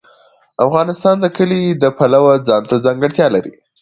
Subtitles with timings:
[0.65, 3.51] افغانستان د کلي د پلوه ځانته ځانګړتیا لري.